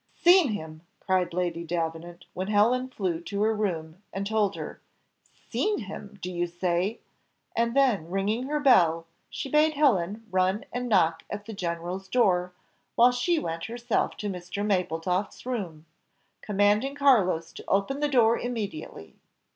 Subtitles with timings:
[0.15, 4.81] "Seen him!" cried Lady Davenant, when Helen flew to her room and told her;
[5.51, 6.17] "seen him!
[6.23, 7.01] do you say?"
[7.55, 12.51] and then ringing her bell, she bade Helen run and knock at the general's door,
[12.95, 14.65] while she went herself to Mr.
[14.65, 15.85] Mapletofft's room,
[16.41, 19.17] commanding Carlos to open the door immediately.